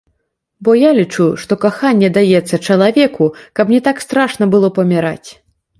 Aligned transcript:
Бо 0.67 0.71
я 0.83 0.93
лічу, 0.99 1.27
што 1.43 1.53
каханне 1.65 2.09
даецца 2.17 2.61
чалавеку, 2.67 3.31
каб 3.61 3.67
не 3.79 3.85
так 3.91 3.97
страшна 4.07 4.43
было 4.57 4.67
паміраць. 4.81 5.29